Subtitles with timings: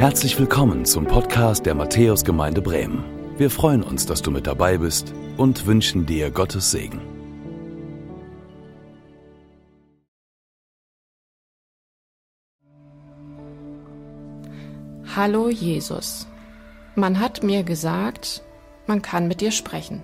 [0.00, 3.04] Herzlich willkommen zum Podcast der Matthäusgemeinde Bremen.
[3.36, 7.02] Wir freuen uns, dass du mit dabei bist und wünschen dir Gottes Segen.
[15.14, 16.26] Hallo Jesus.
[16.94, 18.42] Man hat mir gesagt,
[18.86, 20.02] man kann mit dir sprechen.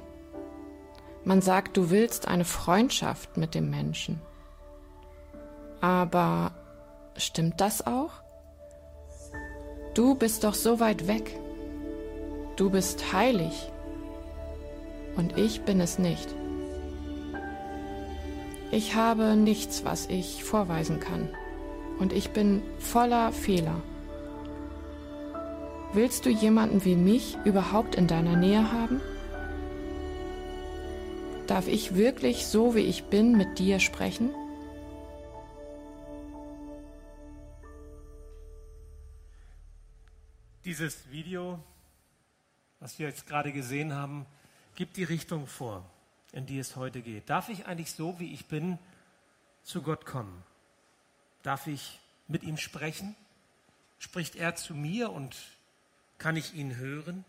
[1.25, 4.21] Man sagt, du willst eine Freundschaft mit dem Menschen.
[5.81, 6.53] Aber
[7.17, 8.26] stimmt das auch?
[9.97, 11.41] Du bist doch so weit weg.
[12.57, 13.73] Du bist heilig.
[15.17, 16.29] Und ich bin es nicht.
[18.71, 21.31] Ich habe nichts, was ich vorweisen kann.
[21.99, 23.81] Und ich bin voller Fehler.
[25.95, 29.01] Willst du jemanden wie mich überhaupt in deiner Nähe haben?
[31.47, 34.29] Darf ich wirklich so, wie ich bin, mit dir sprechen?
[40.67, 41.63] Dieses Video,
[42.81, 44.27] was wir jetzt gerade gesehen haben,
[44.75, 45.89] gibt die Richtung vor,
[46.33, 47.31] in die es heute geht.
[47.31, 48.77] Darf ich eigentlich so, wie ich bin,
[49.63, 50.43] zu Gott kommen?
[51.45, 53.15] Darf ich mit ihm sprechen?
[54.01, 55.37] Spricht er zu mir und
[56.19, 57.25] kann ich ihn hören?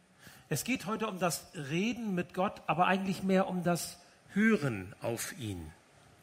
[0.50, 4.00] Es geht heute um das Reden mit Gott, aber eigentlich mehr um das
[4.34, 5.72] Hören auf ihn.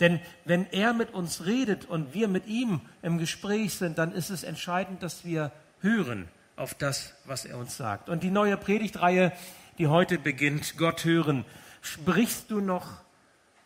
[0.01, 4.31] Denn wenn er mit uns redet und wir mit ihm im Gespräch sind, dann ist
[4.31, 8.09] es entscheidend, dass wir hören auf das, was er uns sagt.
[8.09, 9.33] Und die neue Predigtreihe,
[9.79, 11.45] die heute beginnt, Gott hören,
[11.83, 12.87] sprichst du noch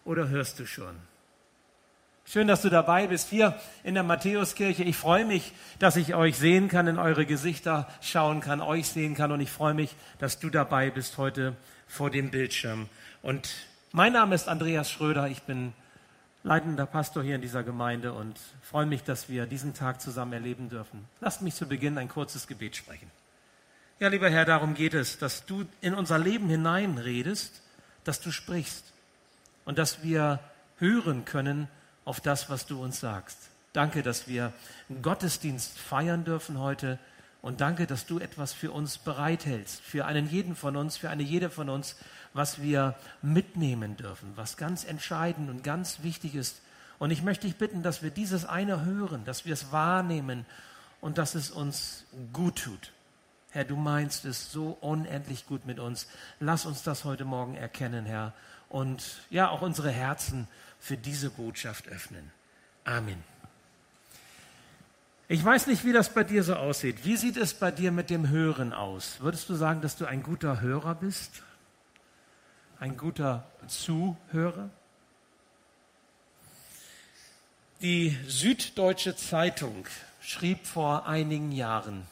[0.05, 0.97] oder hörst du schon?
[2.31, 4.83] Schön, dass du dabei bist hier in der Matthäuskirche.
[4.85, 9.15] Ich freue mich, dass ich euch sehen kann, in eure Gesichter schauen kann, euch sehen
[9.15, 9.33] kann.
[9.33, 12.91] Und ich freue mich, dass du dabei bist heute vor dem Bildschirm.
[13.23, 13.49] Und
[13.93, 15.29] mein Name ist Andreas Schröder.
[15.29, 15.73] Ich bin
[16.43, 20.69] leitender Pastor hier in dieser Gemeinde und freue mich, dass wir diesen Tag zusammen erleben
[20.69, 21.05] dürfen.
[21.21, 23.11] Lasst mich zu Beginn ein kurzes Gebet sprechen.
[24.01, 27.63] Ja, lieber Herr, darum geht es, dass du in unser Leben hineinredest,
[28.05, 28.85] dass du sprichst
[29.65, 30.39] und dass wir
[30.79, 31.69] hören können,
[32.05, 33.37] auf das, was du uns sagst.
[33.75, 34.55] Danke, dass wir
[34.89, 36.99] einen Gottesdienst feiern dürfen heute
[37.41, 41.23] und danke, dass du etwas für uns bereithältst, für einen jeden von uns, für eine
[41.23, 41.97] jede von uns,
[42.35, 46.61] was wir mitnehmen dürfen, was ganz entscheidend und ganz wichtig ist.
[46.99, 50.47] Und ich möchte dich bitten, dass wir dieses eine hören, dass wir es wahrnehmen
[51.01, 52.93] und dass es uns gut tut.
[53.51, 56.07] Herr, du meinst es so unendlich gut mit uns.
[56.41, 58.35] Lass uns das heute Morgen erkennen, Herr.
[58.69, 62.31] Und ja, auch unsere Herzen für diese Botschaft öffnen.
[62.85, 63.38] Amen.
[65.31, 67.05] Ich weiß nicht, wie das bei dir so aussieht.
[67.05, 69.21] Wie sieht es bei dir mit dem Hören aus?
[69.21, 71.43] Würdest du sagen, dass du ein guter Hörer bist?
[72.81, 74.71] Ein guter Zuhörer?
[77.83, 79.87] Die Süddeutsche Zeitung
[80.23, 82.07] schrieb vor einigen Jahren,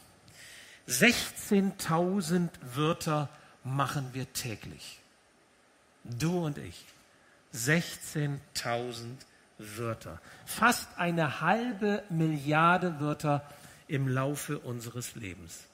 [0.86, 3.30] 16.000 Wörter
[3.64, 5.00] machen wir täglich.
[6.04, 6.84] Du und ich.
[7.54, 8.38] 16.000
[9.58, 10.20] Wörter.
[10.44, 13.42] Fast eine halbe Milliarde Wörter
[13.88, 15.64] im Laufe unseres Lebens.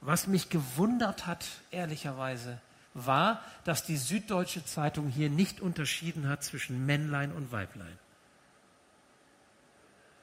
[0.00, 2.60] Was mich gewundert hat, ehrlicherweise,
[2.92, 7.98] war, dass die Süddeutsche Zeitung hier nicht unterschieden hat zwischen Männlein und Weiblein.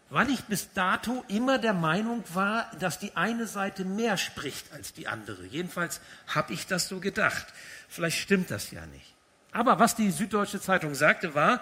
[0.10, 4.94] Weil ich bis dato immer der Meinung war, dass die eine Seite mehr spricht als
[4.94, 5.46] die andere.
[5.46, 7.48] Jedenfalls habe ich das so gedacht.
[7.88, 9.16] Vielleicht stimmt das ja nicht.
[9.54, 11.62] Aber was die Süddeutsche Zeitung sagte, war,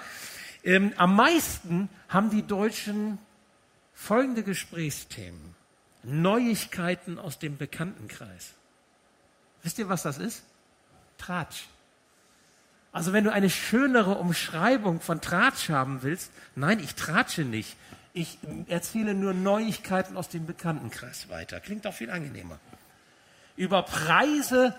[0.63, 3.17] ähm, am meisten haben die Deutschen
[3.93, 5.55] folgende Gesprächsthemen.
[6.03, 8.53] Neuigkeiten aus dem Bekanntenkreis.
[9.63, 10.43] Wisst ihr, was das ist?
[11.17, 11.65] Tratsch.
[12.91, 17.75] Also wenn du eine schönere Umschreibung von Tratsch haben willst, nein, ich tratsche nicht.
[18.13, 21.59] Ich erzähle nur Neuigkeiten aus dem Bekanntenkreis weiter.
[21.59, 22.59] Klingt auch viel angenehmer.
[23.55, 24.73] Über Preise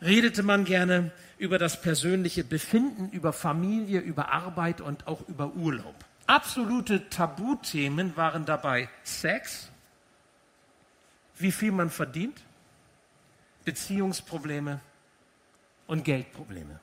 [0.00, 5.94] redete man gerne über das persönliche Befinden, über Familie, über Arbeit und auch über Urlaub.
[6.26, 9.68] Absolute Tabuthemen waren dabei Sex,
[11.36, 12.42] wie viel man verdient,
[13.64, 14.80] Beziehungsprobleme
[15.86, 16.80] und Geldprobleme.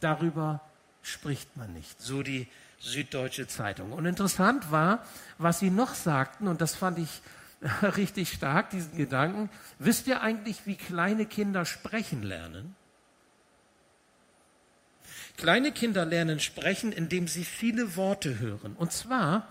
[0.00, 0.60] Darüber
[1.02, 2.46] spricht man nicht, so die
[2.78, 3.92] Süddeutsche Zeitung.
[3.92, 5.04] Und interessant war,
[5.38, 7.22] was sie noch sagten, und das fand ich
[7.82, 9.50] richtig stark, diesen Gedanken.
[9.78, 12.76] Wisst ihr eigentlich, wie kleine Kinder sprechen lernen?
[15.36, 18.74] Kleine Kinder lernen sprechen, indem sie viele Worte hören.
[18.76, 19.48] Und zwar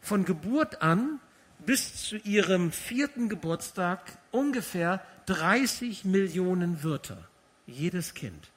[0.00, 1.20] von Geburt an
[1.64, 4.00] bis zu ihrem vierten Geburtstag
[4.30, 7.28] ungefähr 30 Millionen Wörter.
[7.66, 8.50] Jedes Kind.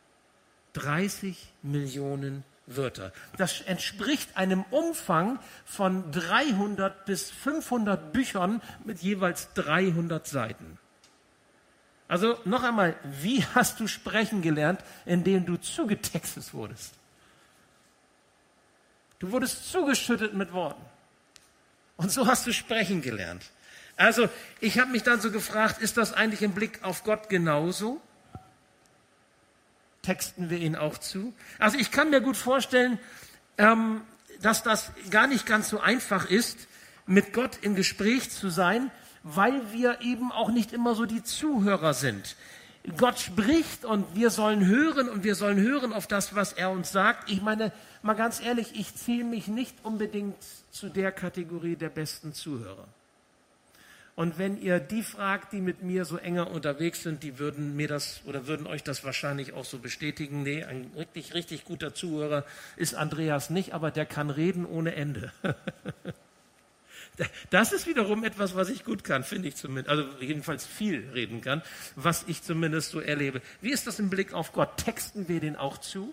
[0.74, 3.12] 30 Millionen Wörter.
[3.38, 10.80] Das entspricht einem Umfang von 300 bis 500 Büchern mit jeweils 300 Seiten.
[12.08, 16.94] Also noch einmal, wie hast du sprechen gelernt, indem du zugetextet wurdest?
[19.20, 20.84] Du wurdest zugeschüttet mit Worten.
[21.98, 23.44] Und so hast du sprechen gelernt.
[23.96, 24.28] Also
[24.60, 28.02] ich habe mich dann so gefragt, ist das eigentlich im Blick auf Gott genauso?
[30.04, 31.34] Texten wir ihn auch zu?
[31.58, 33.00] Also ich kann mir gut vorstellen,
[33.58, 34.02] ähm,
[34.42, 36.68] dass das gar nicht ganz so einfach ist,
[37.08, 38.92] mit Gott im Gespräch zu sein,
[39.24, 42.36] weil wir eben auch nicht immer so die Zuhörer sind.
[42.98, 46.92] Gott spricht und wir sollen hören und wir sollen hören auf das, was er uns
[46.92, 47.32] sagt.
[47.32, 47.72] Ich meine,
[48.02, 50.36] mal ganz ehrlich, ich zähle mich nicht unbedingt
[50.70, 52.88] zu der Kategorie der besten Zuhörer.
[54.16, 57.88] Und wenn ihr die fragt, die mit mir so enger unterwegs sind, die würden mir
[57.88, 60.44] das oder würden euch das wahrscheinlich auch so bestätigen.
[60.44, 62.46] Nee, ein richtig, richtig guter Zuhörer
[62.76, 65.32] ist Andreas nicht, aber der kann reden ohne Ende.
[67.52, 69.90] Das ist wiederum etwas, was ich gut kann, finde ich zumindest.
[69.90, 71.62] Also jedenfalls viel reden kann,
[71.96, 73.42] was ich zumindest so erlebe.
[73.62, 74.78] Wie ist das im Blick auf Gott?
[74.78, 76.12] Texten wir den auch zu?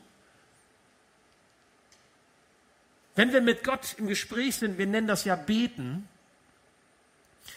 [3.16, 6.06] Wenn wir mit Gott im Gespräch sind, wir nennen das ja beten,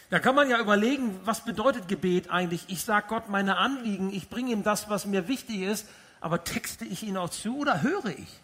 [0.10, 2.66] da kann man ja überlegen, was bedeutet Gebet eigentlich?
[2.68, 5.88] Ich sage Gott meine Anliegen, ich bringe ihm das, was mir wichtig ist,
[6.22, 8.40] aber texte ich ihn auch zu oder höre ich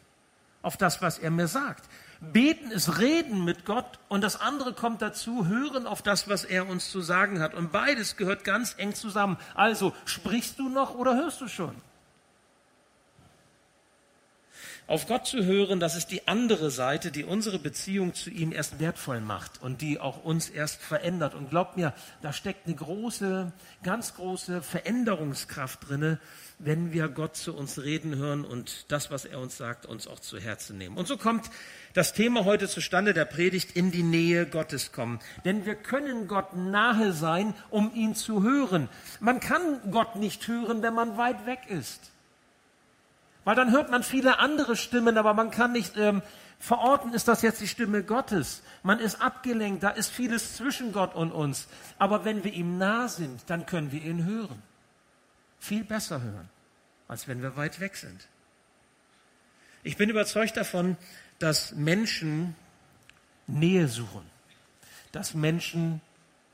[0.62, 1.86] auf das, was er mir sagt?
[2.22, 6.68] Beten ist Reden mit Gott und das andere kommt dazu, hören auf das, was er
[6.68, 7.54] uns zu sagen hat.
[7.54, 9.38] Und beides gehört ganz eng zusammen.
[9.56, 11.76] Also, sprichst du noch oder hörst du schon?
[14.90, 18.80] Auf Gott zu hören, das ist die andere Seite, die unsere Beziehung zu ihm erst
[18.80, 21.36] wertvoll macht und die auch uns erst verändert.
[21.36, 21.94] Und glaubt mir,
[22.24, 23.52] da steckt eine große,
[23.84, 26.20] ganz große Veränderungskraft drinne,
[26.58, 30.22] wenn wir Gott zu uns reden hören und das, was er uns sagt, uns auch
[30.22, 30.98] zu Herzen nehmen.
[30.98, 31.52] Und so kommt
[31.94, 35.20] das Thema heute zustande der Predigt in die Nähe Gottes kommen.
[35.46, 38.90] Denn wir können Gott nahe sein, um ihn zu hören.
[39.20, 42.10] Man kann Gott nicht hören, wenn man weit weg ist.
[43.50, 46.22] Weil dann hört man viele andere Stimmen, aber man kann nicht ähm,
[46.60, 48.62] verorten, ist das jetzt die Stimme Gottes.
[48.84, 51.68] Man ist abgelenkt, da ist vieles zwischen Gott und uns.
[51.98, 54.62] Aber wenn wir ihm nah sind, dann können wir ihn hören.
[55.58, 56.48] Viel besser hören,
[57.08, 58.28] als wenn wir weit weg sind.
[59.82, 60.96] Ich bin überzeugt davon,
[61.40, 62.56] dass Menschen
[63.48, 64.30] Nähe suchen,
[65.12, 66.02] dass Menschen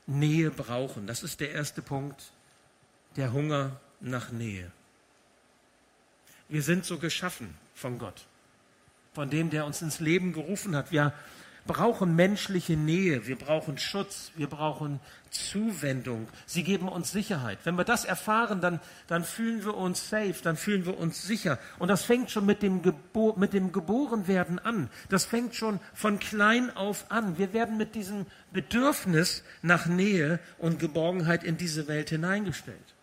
[0.06, 1.06] Nähe brauchen.
[1.06, 2.32] Das ist der erste Punkt,
[3.16, 4.72] der Hunger nach Nähe.
[6.48, 8.26] Wir sind so geschaffen von Gott,
[9.14, 10.92] von dem, der uns ins Leben gerufen hat.
[10.92, 11.12] Wir
[11.66, 15.00] brauchen menschliche Nähe, wir brauchen Schutz, wir brauchen
[15.30, 16.28] Zuwendung.
[16.46, 17.58] Sie geben uns Sicherheit.
[17.64, 21.58] Wenn wir das erfahren, dann, dann fühlen wir uns safe, dann fühlen wir uns sicher.
[21.78, 24.88] Und das fängt schon mit dem, Gebo mit dem Geborenwerden an.
[25.08, 27.38] Das fängt schon von klein auf an.
[27.38, 32.95] Wir werden mit diesem Bedürfnis nach Nähe und Geborgenheit in diese Welt hineingestellt.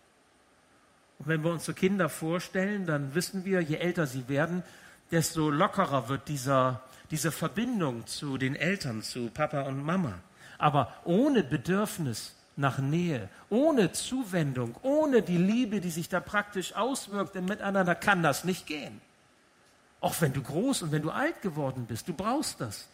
[1.18, 4.62] Und wenn wir uns so Kinder vorstellen, dann wissen wir, je älter sie werden,
[5.10, 10.14] desto lockerer wird dieser, diese Verbindung zu den Eltern, zu Papa und Mama.
[10.58, 17.36] Aber ohne Bedürfnis nach Nähe, ohne Zuwendung, ohne die Liebe, die sich da praktisch auswirkt
[17.36, 19.00] im Miteinander, kann das nicht gehen.
[20.00, 22.88] Auch wenn du groß und wenn du alt geworden bist, du brauchst das.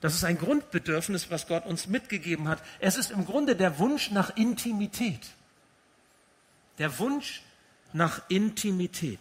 [0.00, 2.62] Das ist ein Grundbedürfnis, was Gott uns mitgegeben hat.
[2.78, 5.20] Es ist im Grunde der Wunsch nach Intimität.
[6.78, 7.42] Der Wunsch
[7.94, 9.20] nach Intimität.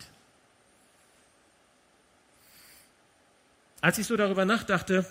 [3.82, 5.06] Als ich so darüber nachdachte,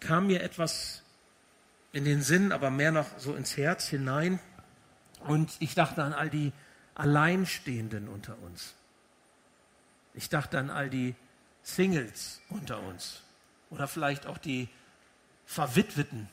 [0.00, 1.02] kam mir etwas
[1.92, 4.40] in den Sinn, aber mehr noch so ins Herz hinein.
[5.20, 6.52] Und ich dachte an all die
[6.94, 8.74] Alleinstehenden unter uns.
[10.14, 11.14] Ich dachte an all die
[11.62, 13.22] Singles unter uns.
[13.70, 14.68] Oder vielleicht auch die
[15.46, 16.28] Verwitweten,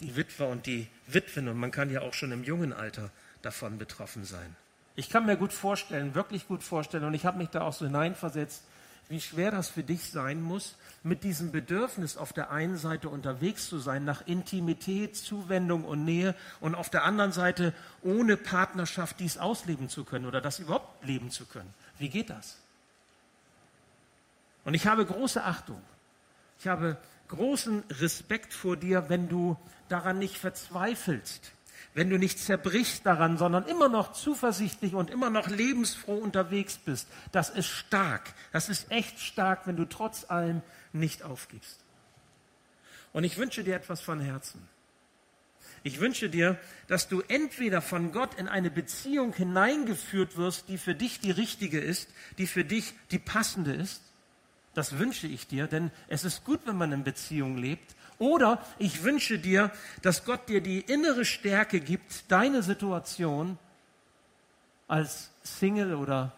[0.00, 1.48] die Witwer und die Witwen.
[1.48, 3.10] Und man kann ja auch schon im jungen Alter
[3.42, 4.56] davon betroffen sein.
[4.94, 7.86] Ich kann mir gut vorstellen, wirklich gut vorstellen, und ich habe mich da auch so
[7.86, 8.62] hineinversetzt,
[9.08, 13.68] wie schwer das für dich sein muss, mit diesem Bedürfnis auf der einen Seite unterwegs
[13.68, 19.38] zu sein, nach Intimität, Zuwendung und Nähe, und auf der anderen Seite ohne Partnerschaft dies
[19.38, 21.72] ausleben zu können oder das überhaupt leben zu können.
[21.98, 22.58] Wie geht das?
[24.64, 25.82] Und ich habe große Achtung.
[26.58, 26.96] Ich habe
[27.28, 29.56] großen Respekt vor dir, wenn du
[29.88, 31.52] daran nicht verzweifelst,
[31.94, 37.08] wenn du nicht zerbrichst daran, sondern immer noch zuversichtlich und immer noch lebensfroh unterwegs bist,
[37.32, 38.34] das ist stark.
[38.52, 40.62] Das ist echt stark, wenn du trotz allem
[40.92, 41.80] nicht aufgibst.
[43.12, 44.68] Und ich wünsche dir etwas von Herzen.
[45.84, 50.94] Ich wünsche dir, dass du entweder von Gott in eine Beziehung hineingeführt wirst, die für
[50.94, 52.08] dich die richtige ist,
[52.38, 54.02] die für dich die passende ist.
[54.74, 57.94] Das wünsche ich dir, denn es ist gut, wenn man in Beziehung lebt.
[58.18, 59.70] Oder ich wünsche dir,
[60.02, 63.58] dass Gott dir die innere Stärke gibt, deine Situation
[64.88, 66.32] als Single oder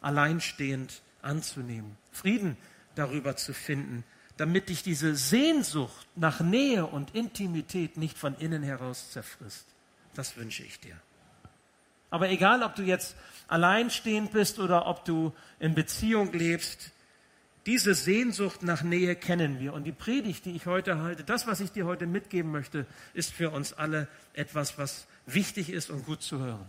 [0.00, 1.96] alleinstehend anzunehmen.
[2.10, 2.56] Frieden
[2.94, 4.04] darüber zu finden,
[4.36, 9.66] damit dich diese Sehnsucht nach Nähe und Intimität nicht von innen heraus zerfrisst.
[10.14, 10.96] Das wünsche ich dir.
[12.10, 13.16] Aber egal, ob du jetzt
[13.48, 16.90] alleinstehend bist oder ob du in Beziehung lebst,
[17.66, 19.72] diese Sehnsucht nach Nähe kennen wir.
[19.72, 23.32] Und die Predigt, die ich heute halte, das, was ich dir heute mitgeben möchte, ist
[23.32, 26.64] für uns alle etwas, was wichtig ist und gut zu hören.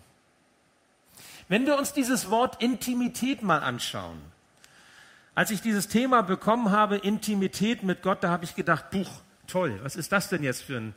[1.47, 4.19] Wenn wir uns dieses Wort Intimität mal anschauen,
[5.35, 9.09] als ich dieses Thema bekommen habe, Intimität mit Gott, da habe ich gedacht, Buch,
[9.47, 10.93] toll, was ist das denn jetzt für ein,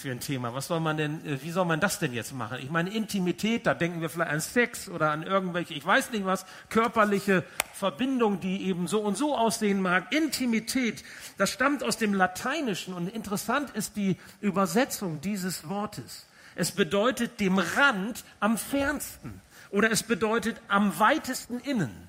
[0.00, 0.54] für ein Thema?
[0.54, 2.58] Was soll man denn, äh, wie soll man das denn jetzt machen?
[2.60, 6.24] Ich meine, Intimität, da denken wir vielleicht an Sex oder an irgendwelche, ich weiß nicht
[6.24, 10.12] was, körperliche Verbindung, die eben so und so aussehen mag.
[10.12, 11.04] Intimität,
[11.38, 16.26] das stammt aus dem Lateinischen und interessant ist die Übersetzung dieses Wortes.
[16.56, 19.40] Es bedeutet dem Rand am fernsten
[19.70, 22.08] oder es bedeutet am weitesten innen.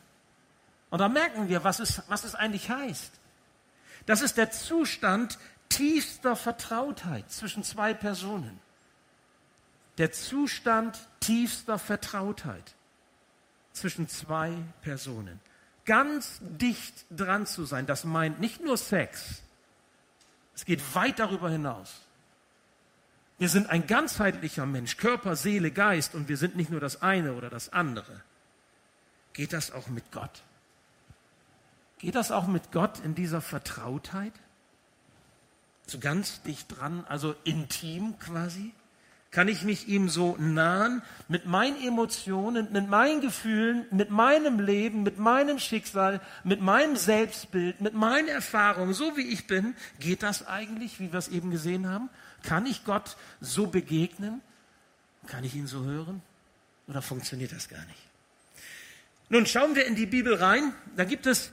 [0.90, 3.12] Und da merken wir, was es, was es eigentlich heißt.
[4.06, 5.38] Das ist der Zustand
[5.72, 8.60] tiefster Vertrautheit zwischen zwei Personen.
[9.98, 12.76] Der Zustand tiefster Vertrautheit
[13.74, 15.40] zwischen zwei Personen.
[15.86, 19.42] Ganz dicht dran zu sein, das meint nicht nur Sex,
[20.54, 22.02] es geht weit darüber hinaus.
[23.40, 27.34] Wir sind ein ganzheitlicher Mensch, Körper, Seele, Geist und wir sind nicht nur das eine
[27.34, 28.22] oder das andere.
[29.34, 30.44] Geht das auch mit Gott?
[31.98, 34.34] Geht das auch mit Gott in dieser Vertrautheit?
[35.92, 38.72] So ganz dicht dran, also intim quasi?
[39.30, 45.04] Kann ich mich ihm so nahen mit meinen Emotionen, mit meinen Gefühlen, mit meinem Leben,
[45.04, 49.76] mit meinem Schicksal, mit meinem Selbstbild, mit meinen Erfahrungen, so wie ich bin?
[50.00, 52.10] Geht das eigentlich, wie wir es eben gesehen haben?
[52.42, 54.40] Kann ich Gott so begegnen?
[55.28, 56.22] Kann ich ihn so hören?
[56.88, 58.08] Oder funktioniert das gar nicht?
[59.28, 60.74] Nun schauen wir in die Bibel rein.
[60.96, 61.52] Da gibt es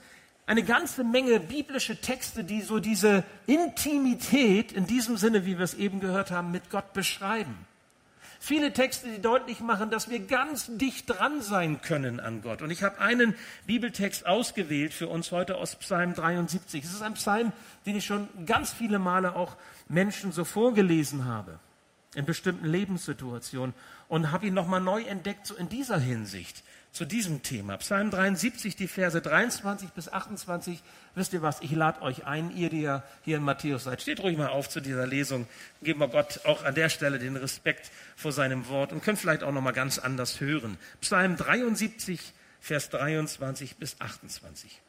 [0.48, 5.74] eine ganze Menge biblische Texte, die so diese Intimität in diesem Sinne, wie wir es
[5.74, 7.54] eben gehört haben, mit Gott beschreiben.
[8.40, 12.62] Viele Texte, die deutlich machen, dass wir ganz dicht dran sein können an Gott.
[12.62, 13.34] Und ich habe einen
[13.66, 16.82] Bibeltext ausgewählt für uns heute aus Psalm 73.
[16.82, 17.52] Es ist ein Psalm,
[17.84, 19.54] den ich schon ganz viele Male auch
[19.88, 21.58] Menschen so vorgelesen habe,
[22.14, 23.74] in bestimmten Lebenssituationen,
[24.08, 27.76] und habe ihn nochmal neu entdeckt, so in dieser Hinsicht zu diesem Thema.
[27.76, 30.82] Psalm 73, die Verse 23 bis 28.
[31.14, 31.60] Wisst ihr was?
[31.60, 34.00] Ich lade euch ein, ihr, die ja hier in Matthäus seid.
[34.00, 35.46] Steht ruhig mal auf zu dieser Lesung.
[35.82, 39.42] Geben wir Gott auch an der Stelle den Respekt vor seinem Wort und können vielleicht
[39.42, 40.78] auch noch mal ganz anders hören.
[41.00, 44.80] Psalm 73, Vers 23 bis 28.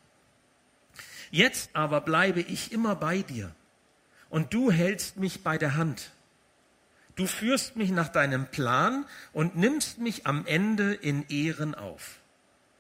[1.32, 3.54] Jetzt aber bleibe ich immer bei dir
[4.30, 6.12] und du hältst mich bei der Hand.
[7.20, 12.22] Du führst mich nach deinem Plan und nimmst mich am Ende in Ehren auf.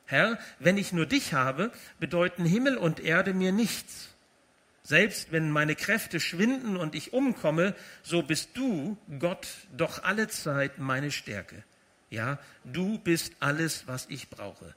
[0.05, 4.15] Herr, wenn ich nur dich habe, bedeuten Himmel und Erde mir nichts.
[4.81, 10.77] Selbst wenn meine Kräfte schwinden und ich umkomme, so bist du, Gott, doch alle Zeit
[10.77, 11.61] meine Stärke.
[12.09, 14.73] Ja, du bist alles, was ich brauche.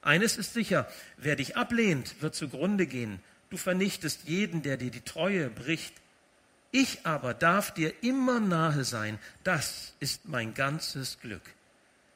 [0.00, 3.20] Eines ist sicher, wer dich ablehnt, wird zugrunde gehen.
[3.50, 5.92] Du vernichtest jeden, der dir die Treue bricht.
[6.70, 9.18] Ich aber darf dir immer nahe sein.
[9.44, 11.42] Das ist mein ganzes Glück.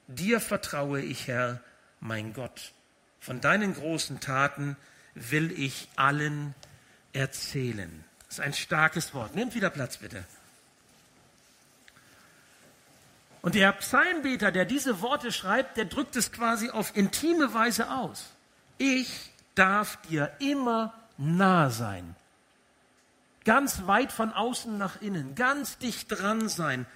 [0.09, 1.61] Dir vertraue ich, Herr,
[2.01, 2.73] mein Gott.
[3.21, 4.77] Von deinen großen Taten
[5.15, 6.55] will ich allen
[7.13, 8.05] erzählen.
[8.27, 9.35] Das ist ein starkes Wort.
[9.35, 10.25] Nehmt wieder Platz, bitte.
[13.43, 18.31] Und der Psalmbeter, der diese Worte schreibt, der drückt es quasi auf intime Weise aus.
[18.79, 22.15] Ich darf dir immer nah sein.
[23.45, 26.87] Ganz weit von außen nach innen, ganz dicht dran sein.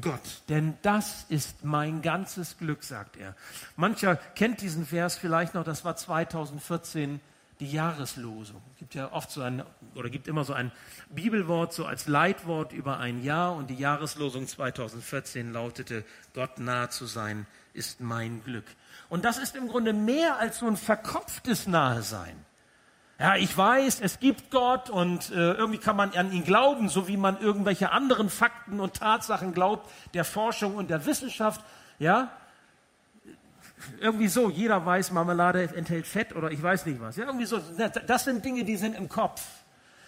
[0.00, 3.36] Gott, denn das ist mein ganzes Glück, sagt er.
[3.76, 7.20] Mancher kennt diesen Vers vielleicht noch, das war 2014
[7.60, 8.60] die Jahreslosung.
[8.72, 9.62] Es gibt ja oft so ein,
[9.94, 10.72] oder gibt immer so ein
[11.08, 17.06] Bibelwort, so als Leitwort über ein Jahr und die Jahreslosung 2014 lautete, Gott nahe zu
[17.06, 18.64] sein ist mein Glück.
[19.08, 22.45] Und das ist im Grunde mehr als so ein verkopftes Nahesein.
[23.18, 27.08] Ja, ich weiß, es gibt Gott und äh, irgendwie kann man an ihn glauben, so
[27.08, 31.62] wie man irgendwelche anderen Fakten und Tatsachen glaubt, der Forschung und der Wissenschaft.
[31.98, 32.30] Ja,
[34.00, 37.16] irgendwie so, jeder weiß, Marmelade enthält Fett oder ich weiß nicht was.
[37.16, 37.58] Ja, irgendwie so.
[38.06, 39.42] Das sind Dinge, die sind im Kopf.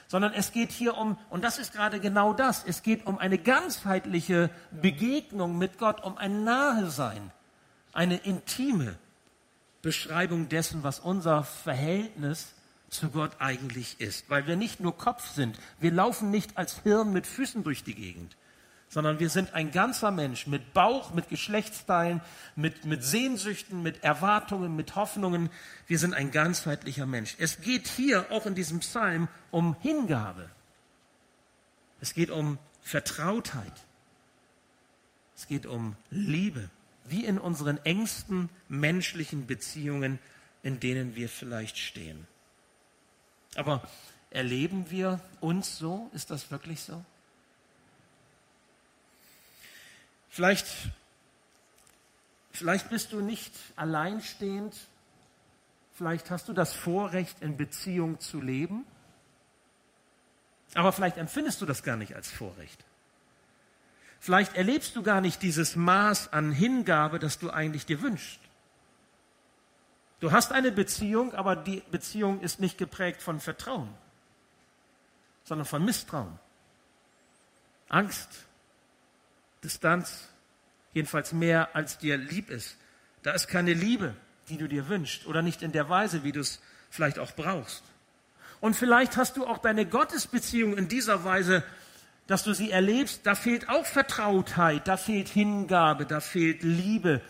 [0.07, 3.37] Sondern es geht hier um, und das ist gerade genau das, es geht um eine
[3.37, 7.31] ganzheitliche Begegnung mit Gott, um ein Nahesein,
[7.93, 8.97] eine intime
[9.83, 12.58] Beschreibung dessen, was unser Verhältnis ist
[12.91, 14.29] zu Gott eigentlich ist.
[14.31, 15.59] Weil wir nicht nur Kopf sind.
[15.81, 18.37] Wir laufen nicht als Hirn mit Füßen durch die Gegend,
[18.89, 22.21] sondern wir sind ein ganzer Mensch mit Bauch, mit Geschlechtsteilen,
[22.57, 25.51] mit, mit Sehnsüchten, mit Erwartungen, mit Hoffnungen.
[25.87, 27.37] Wir sind ein ganzheitlicher Mensch.
[27.39, 30.49] Es geht hier auch in diesem Psalm um Hingabe.
[32.01, 33.73] Es geht um Vertrautheit.
[35.37, 36.71] Es geht um Liebe,
[37.05, 40.19] wie in unseren engsten menschlichen Beziehungen,
[40.63, 42.27] in denen wir vielleicht stehen.
[43.59, 43.83] Aber
[44.31, 46.09] erleben wir uns so?
[46.15, 47.05] Ist das wirklich so?
[50.31, 50.65] Vielleicht,
[52.53, 54.77] vielleicht bist du nicht alleinstehend.
[55.97, 58.87] Vielleicht hast du das Vorrecht, in Beziehung zu leben.
[60.75, 62.85] Aber vielleicht empfindest du das gar nicht als Vorrecht.
[64.21, 68.39] Vielleicht erlebst du gar nicht dieses Maß an Hingabe, das du eigentlich dir wünschst.
[70.21, 73.89] Du hast eine Beziehung, aber die Beziehung ist nicht geprägt von Vertrauen,
[75.45, 76.39] sondern von Misstrauen,
[77.89, 78.29] Angst,
[79.63, 80.29] Distanz,
[80.93, 82.77] jedenfalls mehr als dir lieb ist.
[83.23, 84.15] Da ist keine Liebe,
[84.49, 86.61] die du dir wünschst oder nicht in der Weise, wie du es
[86.91, 87.85] vielleicht auch brauchst.
[88.61, 91.63] Und vielleicht hast du auch deine Gottesbeziehung in dieser Weise,
[92.27, 97.21] dass du sie erlebst, da fehlt auch Vertrautheit, da fehlt Hingabe, da fehlt Liebe,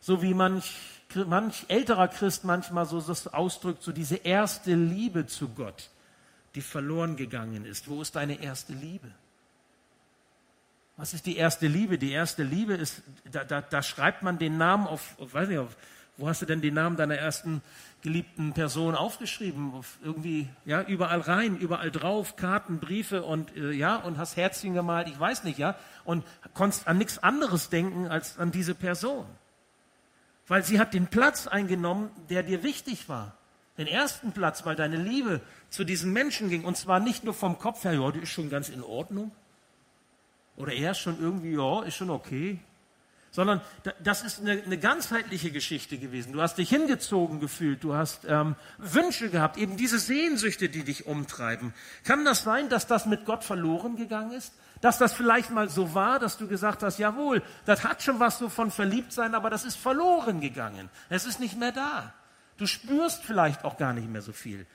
[0.00, 5.48] so wie manch, manch älterer Christ manchmal so das ausdrückt, so diese erste Liebe zu
[5.48, 5.90] Gott,
[6.54, 7.88] die verloren gegangen ist.
[7.88, 9.10] Wo ist deine erste Liebe?
[10.96, 11.96] Was ist die erste Liebe?
[11.96, 15.58] Die erste Liebe ist, da, da, da schreibt man den Namen auf, auf, weiß nicht,
[15.58, 15.76] auf,
[16.16, 17.62] wo hast du denn den Namen deiner ersten
[18.02, 19.72] geliebten Person aufgeschrieben?
[19.74, 24.74] Auf irgendwie, ja, überall rein, überall drauf, Karten, Briefe und, äh, ja, und hast Herzchen
[24.74, 29.24] gemalt, ich weiß nicht, ja, und konntest an nichts anderes denken als an diese Person.
[30.48, 33.36] Weil sie hat den Platz eingenommen, der dir wichtig war.
[33.76, 36.64] Den ersten Platz, weil deine Liebe zu diesen Menschen ging.
[36.64, 39.30] Und zwar nicht nur vom Kopf her, ja, die ist schon ganz in Ordnung,
[40.56, 42.58] oder er ist schon irgendwie, ja, ist schon okay.
[43.30, 43.60] Sondern
[44.02, 46.32] das ist eine, eine ganzheitliche Geschichte gewesen.
[46.32, 51.06] Du hast dich hingezogen gefühlt, du hast ähm, Wünsche gehabt, eben diese Sehnsüchte, die dich
[51.06, 51.74] umtreiben.
[52.04, 54.54] Kann das sein, dass das mit Gott verloren gegangen ist?
[54.80, 58.38] Dass das vielleicht mal so war, dass du gesagt hast, jawohl, das hat schon was
[58.38, 60.88] so von verliebt sein, aber das ist verloren gegangen.
[61.08, 62.14] Es ist nicht mehr da.
[62.56, 64.66] Du spürst vielleicht auch gar nicht mehr so viel.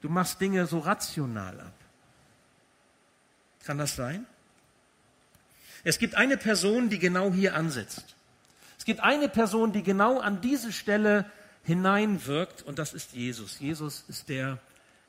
[0.00, 1.72] Du machst Dinge so rational ab.
[3.64, 4.26] Kann das sein?
[5.86, 8.16] Es gibt eine Person, die genau hier ansetzt.
[8.76, 11.30] Es gibt eine Person, die genau an diese Stelle
[11.62, 13.60] hineinwirkt, und das ist Jesus.
[13.60, 14.58] Jesus ist der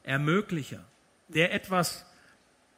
[0.03, 0.83] Ermöglicher,
[1.29, 2.05] der etwas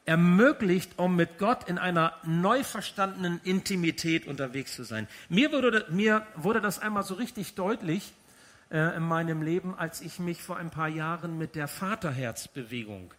[0.06, 5.06] ermöglicht, um mit Gott in einer neu verstandenen Intimität unterwegs zu sein.
[5.28, 8.14] Mir wurde, mir wurde das einmal so richtig deutlich
[8.72, 13.14] äh, in meinem Leben, als ich mich vor ein paar Jahren mit der Vaterherzbewegung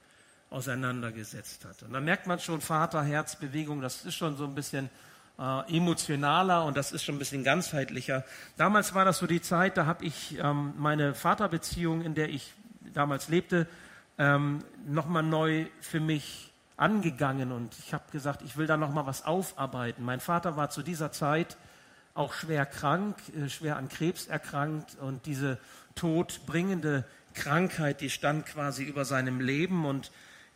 [0.50, 1.82] auseinandergesetzt hat.
[1.84, 4.90] Und da merkt man schon Vater, Herz, Bewegung, das ist schon so ein bisschen
[5.38, 8.24] äh, emotionaler und das ist schon ein bisschen ganzheitlicher.
[8.56, 12.52] Damals war das so die Zeit, da habe ich ähm, meine Vaterbeziehung, in der ich
[12.92, 13.66] damals lebte,
[14.18, 19.24] ähm, nochmal neu für mich angegangen und ich habe gesagt, ich will da nochmal was
[19.24, 20.04] aufarbeiten.
[20.04, 21.56] Mein Vater war zu dieser Zeit
[22.14, 25.58] auch schwer krank, äh, schwer an Krebs erkrankt und diese
[25.94, 30.10] todbringende Krankheit, die stand quasi über seinem Leben und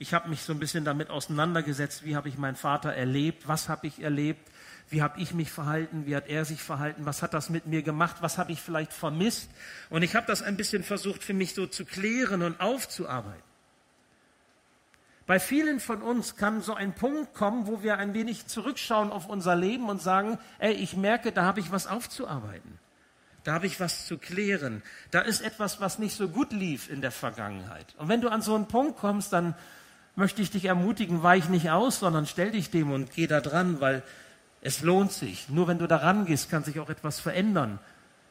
[0.04, 3.70] ich habe mich so ein bisschen damit auseinandergesetzt, wie habe ich meinen Vater erlebt, was
[3.70, 4.50] habe ich erlebt,
[4.90, 7.82] wie habe ich mich verhalten, wie hat er sich verhalten, was hat das mit mir
[7.82, 9.48] gemacht, was habe ich vielleicht vermisst.
[9.88, 13.42] Und ich habe das ein bisschen versucht für mich so zu klären und aufzuarbeiten.
[15.26, 19.26] Bei vielen von uns kann so ein Punkt kommen, wo wir ein wenig zurückschauen auf
[19.26, 22.78] unser Leben und sagen, ey, ich merke, da habe ich was aufzuarbeiten.
[23.42, 24.82] Da habe ich was zu klären.
[25.10, 27.94] Da ist etwas, was nicht so gut lief in der Vergangenheit.
[27.96, 29.54] Und wenn du an so einen Punkt kommst, dann
[30.16, 33.80] möchte ich dich ermutigen, weich nicht aus, sondern stell dich dem und geh da dran,
[33.80, 34.02] weil
[34.60, 35.48] es lohnt sich.
[35.48, 37.78] Nur wenn du da rangehst, kann sich auch etwas verändern.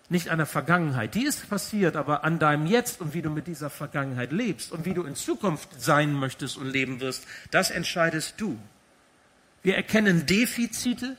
[0.09, 1.15] Nicht an der Vergangenheit.
[1.15, 4.85] Die ist passiert, aber an deinem Jetzt und wie du mit dieser Vergangenheit lebst und
[4.85, 8.57] wie du in Zukunft sein möchtest und leben wirst, das entscheidest du.
[9.61, 11.15] Wir erkennen Defizite.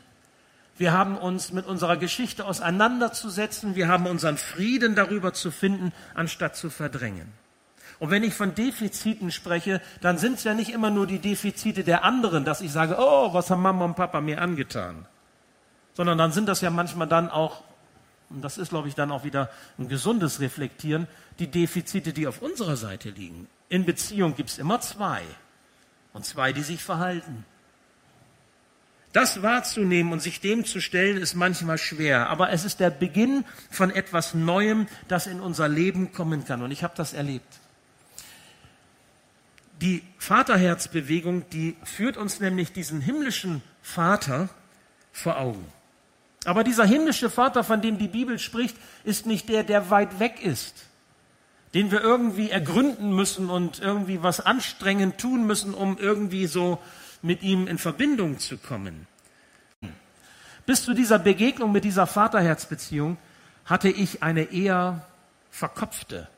[0.76, 3.74] Wir haben uns mit unserer Geschichte auseinanderzusetzen.
[3.74, 7.32] Wir haben unseren Frieden darüber zu finden, anstatt zu verdrängen.
[8.04, 11.84] Und wenn ich von Defiziten spreche, dann sind es ja nicht immer nur die Defizite
[11.84, 15.06] der anderen, dass ich sage, oh, was haben Mama und Papa mir angetan.
[15.94, 17.62] Sondern dann sind das ja manchmal dann auch,
[18.28, 22.42] und das ist, glaube ich, dann auch wieder ein gesundes Reflektieren, die Defizite, die auf
[22.42, 23.48] unserer Seite liegen.
[23.70, 25.22] In Beziehung gibt es immer zwei.
[26.12, 27.46] Und zwei, die sich verhalten.
[29.14, 32.28] Das wahrzunehmen und sich dem zu stellen, ist manchmal schwer.
[32.28, 36.60] Aber es ist der Beginn von etwas Neuem, das in unser Leben kommen kann.
[36.60, 37.60] Und ich habe das erlebt.
[39.80, 44.48] Die Vaterherzbewegung, die führt uns nämlich diesen himmlischen Vater
[45.12, 45.64] vor Augen.
[46.44, 50.44] Aber dieser himmlische Vater, von dem die Bibel spricht, ist nicht der, der weit weg
[50.44, 50.86] ist,
[51.72, 56.78] den wir irgendwie ergründen müssen und irgendwie was anstrengend tun müssen, um irgendwie so
[57.22, 59.06] mit ihm in Verbindung zu kommen.
[60.66, 63.18] Bis zu dieser Begegnung mit dieser Vaterherzbeziehung
[63.64, 65.06] hatte ich eine eher
[65.50, 66.28] verkopfte,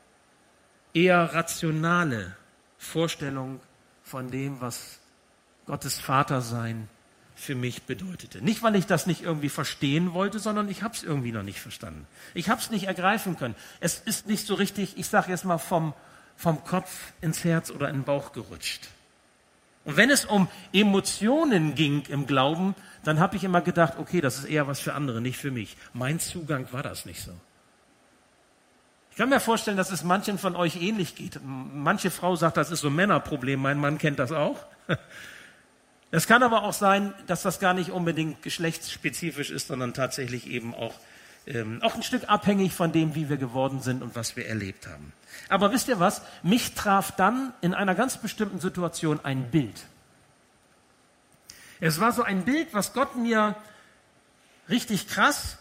[0.93, 2.35] eher rationale
[2.77, 3.59] Vorstellung
[4.03, 4.99] von dem, was
[5.65, 6.87] Gottes Vatersein
[7.35, 8.43] für mich bedeutete.
[8.43, 11.59] Nicht, weil ich das nicht irgendwie verstehen wollte, sondern ich habe es irgendwie noch nicht
[11.59, 12.07] verstanden.
[12.33, 13.55] Ich habe es nicht ergreifen können.
[13.79, 15.93] Es ist nicht so richtig, ich sage jetzt mal, vom,
[16.35, 18.87] vom Kopf ins Herz oder in den Bauch gerutscht.
[19.85, 24.39] Und wenn es um Emotionen ging im Glauben, dann habe ich immer gedacht, okay, das
[24.39, 25.77] ist eher was für andere, nicht für mich.
[25.93, 27.31] Mein Zugang war das nicht so.
[29.17, 31.39] Ich kann mir vorstellen, dass es manchen von euch ähnlich geht.
[31.43, 34.63] Manche Frau sagt, das ist so ein Männerproblem, mein Mann kennt das auch.
[36.11, 40.75] Es kann aber auch sein, dass das gar nicht unbedingt geschlechtsspezifisch ist, sondern tatsächlich eben
[40.75, 40.93] auch,
[41.47, 44.87] ähm, auch ein Stück abhängig von dem, wie wir geworden sind und was wir erlebt
[44.87, 45.11] haben.
[45.49, 46.21] Aber wisst ihr was?
[46.43, 49.87] Mich traf dann in einer ganz bestimmten Situation ein Bild.
[51.79, 53.55] Es war so ein Bild, was Gott mir
[54.69, 55.57] richtig krass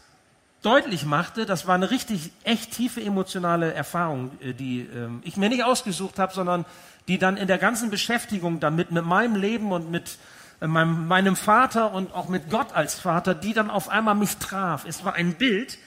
[0.62, 5.48] deutlich machte, das war eine richtig echt tiefe emotionale Erfahrung, äh, die ähm, ich mir
[5.48, 6.64] nicht ausgesucht habe, sondern
[7.08, 10.18] die dann in der ganzen Beschäftigung damit, mit meinem Leben und mit
[10.60, 14.36] äh, meinem, meinem Vater und auch mit Gott als Vater, die dann auf einmal mich
[14.38, 14.84] traf.
[14.86, 15.78] Es war ein Bild,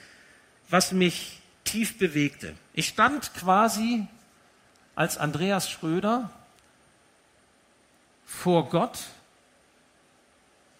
[0.68, 2.54] was mich tief bewegte.
[2.72, 4.06] Ich stand quasi
[4.94, 6.30] als Andreas Schröder
[8.24, 8.98] vor Gott,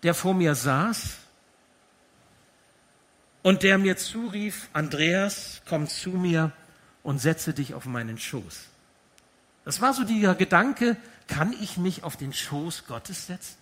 [0.03, 1.20] der vor mir saß
[3.43, 6.53] und der mir zurief, Andreas, komm zu mir
[7.03, 8.67] und setze dich auf meinen Schoß.
[9.65, 13.57] Das war so dieser Gedanke, kann ich mich auf den Schoß Gottes setzen?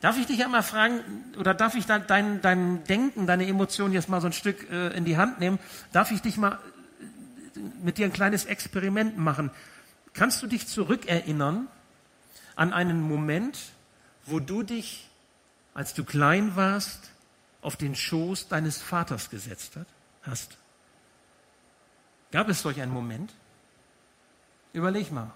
[0.00, 1.00] Darf ich dich einmal fragen,
[1.38, 5.04] oder darf ich dein, dein Denken, deine Emotionen jetzt mal so ein Stück äh, in
[5.04, 5.60] die Hand nehmen?
[5.92, 9.52] Darf ich dich mal äh, mit dir ein kleines Experiment machen?
[10.12, 11.68] Kannst du dich zurückerinnern
[12.56, 13.58] an einen Moment,
[14.26, 15.08] wo du dich,
[15.72, 17.12] als du klein warst,
[17.62, 19.86] auf den Schoß deines Vaters gesetzt hat,
[20.22, 20.58] hast.
[22.32, 23.32] Gab es solch einen Moment?
[24.72, 25.30] Überleg mal.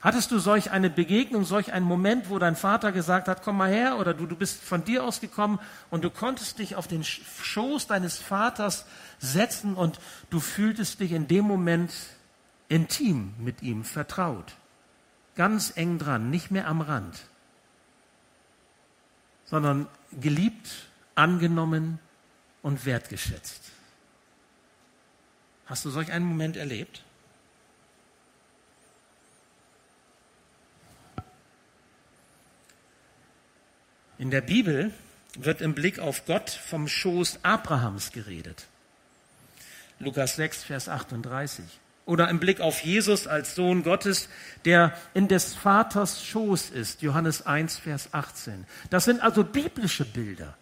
[0.00, 3.70] Hattest du solch eine Begegnung, solch einen Moment, wo dein Vater gesagt hat, komm mal
[3.70, 5.58] her, oder du, du bist von dir aus gekommen
[5.90, 8.84] und du konntest dich auf den Schoß deines Vaters
[9.18, 11.92] setzen und du fühltest dich in dem Moment
[12.68, 14.52] intim mit ihm, vertraut,
[15.36, 17.26] ganz eng dran, nicht mehr am Rand
[19.44, 19.88] sondern
[20.20, 21.98] geliebt, angenommen
[22.62, 23.70] und wertgeschätzt.
[25.66, 27.02] Hast du solch einen Moment erlebt?
[34.18, 34.92] In der Bibel
[35.36, 38.66] wird im Blick auf Gott vom Schoß Abrahams geredet.
[39.98, 41.64] Lukas 6, Vers 38
[42.06, 44.28] oder im Blick auf Jesus als Sohn Gottes,
[44.64, 48.66] der in des Vaters Schoß ist, Johannes 1, Vers 18.
[48.90, 50.54] Das sind also biblische Bilder.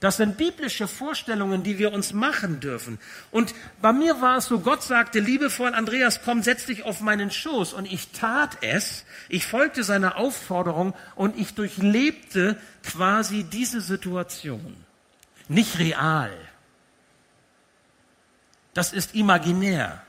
[0.00, 2.98] Das sind biblische Vorstellungen, die wir uns machen dürfen.
[3.30, 7.30] Und bei mir war es so, Gott sagte liebevoll, Andreas, komm, setz dich auf meinen
[7.30, 7.74] Schoß.
[7.74, 14.74] Und ich tat es, ich folgte seiner Aufforderung und ich durchlebte quasi diese Situation.
[15.48, 16.32] Nicht real.
[18.72, 20.02] Das ist imaginär.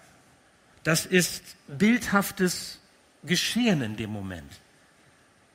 [0.83, 2.79] Das ist bildhaftes
[3.23, 4.51] Geschehen in dem Moment.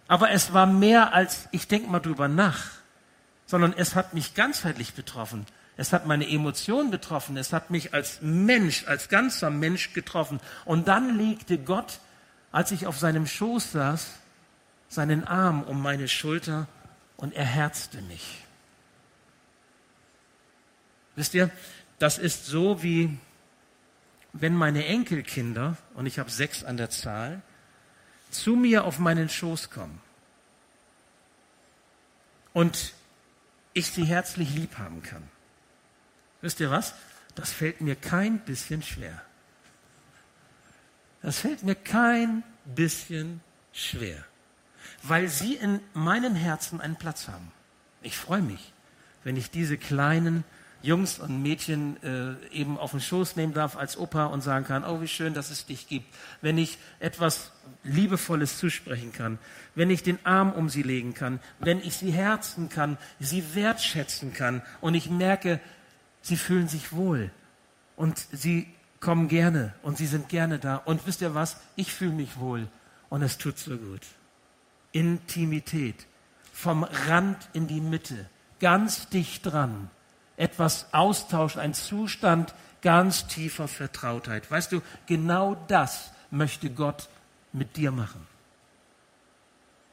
[0.09, 2.71] Aber es war mehr als, ich denke mal drüber nach,
[3.47, 5.47] sondern es hat mich ganzheitlich betroffen.
[5.77, 7.37] Es hat meine Emotionen betroffen.
[7.37, 10.41] Es hat mich als Mensch, als ganzer Mensch getroffen.
[10.65, 12.01] Und dann legte Gott,
[12.53, 14.07] als ich auf seinem Schoß saß,
[14.89, 16.69] seinen Arm um meine Schulter
[17.17, 18.45] und er herzte mich.
[21.17, 21.51] Wisst ihr,
[21.99, 23.19] das ist so wie
[24.41, 27.43] wenn meine Enkelkinder, und ich habe sechs an der Zahl,
[28.31, 30.01] zu mir auf meinen Schoß kommen
[32.53, 32.95] und
[33.73, 35.23] ich sie herzlich lieb haben kann.
[36.41, 36.95] Wisst ihr was?
[37.35, 39.23] Das fällt mir kein bisschen schwer.
[41.23, 43.41] Das fällt mir kein bisschen
[43.73, 44.25] schwer,
[45.03, 47.53] weil sie in meinem Herzen einen Platz haben.
[48.03, 48.73] Ich freue mich,
[49.25, 50.45] wenn ich diese kleinen
[50.87, 54.85] Jungs und Mädchen äh, eben auf den Schoß nehmen darf als Opa und sagen kann,
[54.85, 56.07] oh, wie schön, dass es dich gibt.
[56.41, 59.39] Wenn ich etwas Liebevolles zusprechen kann,
[59.75, 64.33] wenn ich den Arm um sie legen kann, wenn ich sie herzen kann, sie wertschätzen
[64.33, 65.61] kann und ich merke,
[66.23, 67.31] sie fühlen sich wohl
[67.97, 68.69] und sie
[69.01, 70.77] kommen gerne und sie sind gerne da.
[70.77, 71.57] Und wisst ihr was?
[71.75, 72.69] Ich fühle mich wohl
[73.09, 74.03] und es tut so gut.
[74.93, 76.07] Intimität,
[76.53, 79.91] vom Rand in die Mitte, ganz dicht dran,
[80.37, 84.51] etwas austauschen, ein Zustand ganz tiefer Vertrautheit.
[84.51, 87.09] Weißt du, genau das möchte Gott
[87.53, 88.27] mit dir machen.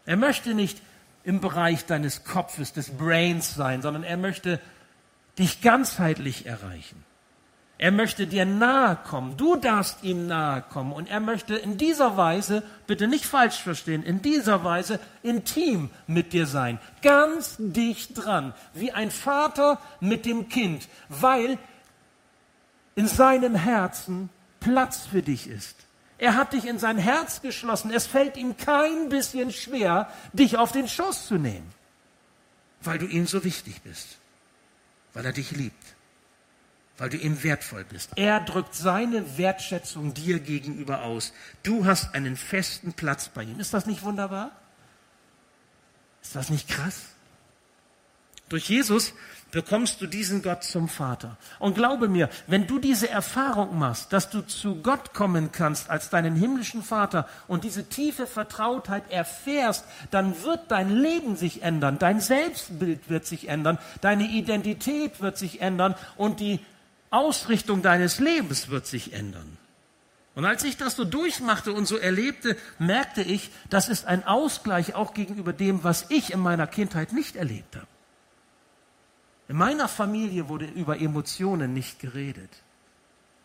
[0.06, 0.82] Er möchte nicht
[1.24, 4.60] im Bereich deines Kopfes, des Brains sein, sondern er möchte
[5.40, 7.04] dich ganzheitlich erreichen.
[7.78, 9.36] Er möchte dir nahe kommen.
[9.36, 10.94] Du darfst ihm nahe kommen.
[10.94, 16.34] Und er möchte in dieser Weise, bitte nicht falsch verstehen, in dieser Weise intim mit
[16.34, 16.80] dir sein.
[17.02, 18.54] Ganz dicht dran.
[18.74, 20.88] Wie ein Vater mit dem Kind.
[21.10, 21.58] Weil
[22.96, 25.76] in seinem Herzen Platz für dich ist.
[26.20, 27.92] Er hat dich in sein Herz geschlossen.
[27.92, 31.70] Es fällt ihm kein bisschen schwer, dich auf den Schoß zu nehmen.
[32.82, 34.20] Weil du ihm so wichtig bist.
[35.14, 35.93] Weil er dich liebt
[36.98, 38.12] weil du ihm wertvoll bist.
[38.16, 41.34] Er drückt seine Wertschätzung dir gegenüber aus.
[41.64, 43.60] Du hast einen festen Platz bei ihm.
[43.60, 44.52] Ist das nicht wunderbar?
[46.22, 47.02] Ist das nicht krass?
[48.50, 49.14] Durch Jesus
[49.52, 51.38] bekommst du diesen Gott zum Vater.
[51.60, 56.10] Und glaube mir, wenn du diese Erfahrung machst, dass du zu Gott kommen kannst als
[56.10, 62.20] deinen himmlischen Vater und diese tiefe Vertrautheit erfährst, dann wird dein Leben sich ändern, dein
[62.20, 66.60] Selbstbild wird sich ändern, deine Identität wird sich ändern und die
[67.13, 69.58] Ausrichtung deines Lebens wird sich ändern.
[70.36, 74.95] Und als ich das so durchmachte und so erlebte, merkte ich, das ist ein Ausgleich
[74.95, 77.88] auch gegenüber dem, was ich in meiner Kindheit nicht erlebt habe.
[79.47, 82.49] In meiner Familie wurde über Emotionen nicht geredet.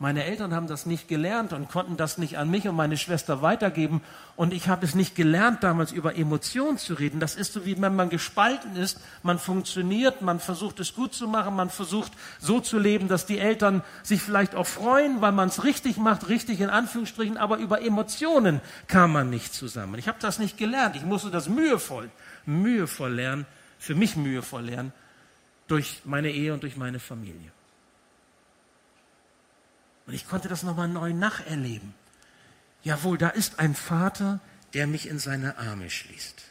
[0.01, 3.43] Meine Eltern haben das nicht gelernt und konnten das nicht an mich und meine Schwester
[3.43, 4.01] weitergeben.
[4.37, 7.19] Und ich habe es nicht gelernt, damals über Emotionen zu reden.
[7.19, 9.01] Das ist so, wie wenn man gespalten ist.
[9.25, 13.41] Man funktioniert, man versucht es gut zu machen, man versucht so zu leben, dass die
[13.41, 17.37] Eltern sich vielleicht auch freuen, weil man es richtig macht, richtig in Anführungsstrichen.
[17.37, 19.99] Aber über Emotionen kam man nicht zusammen.
[19.99, 20.95] Ich habe das nicht gelernt.
[20.95, 22.09] Ich musste das mühevoll,
[22.47, 23.47] mühevoll lernen,
[23.81, 24.93] für mich mühevoll lernen,
[25.67, 27.51] durch meine Ehe und durch meine Familie.
[30.09, 31.93] Und ich konnte das nochmal neu nacherleben.
[32.83, 34.41] Jawohl, da ist ein Vater,
[34.73, 36.45] der mich in seine Arme schließt.